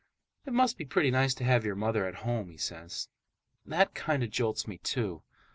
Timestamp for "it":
0.47-0.53